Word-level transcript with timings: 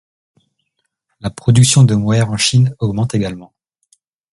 La 1.19 1.29
production 1.29 1.83
de 1.83 1.93
mohair 1.93 2.31
en 2.31 2.35
Chine 2.37 2.75
augmente 2.79 3.13
également. 3.13 3.53